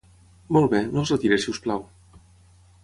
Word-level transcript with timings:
Molt 0.57 0.71
bé, 0.71 0.79
no 0.95 1.03
es 1.03 1.11
retiri 1.15 1.39
si 1.45 1.53
us 1.55 1.63
plau. 1.67 1.87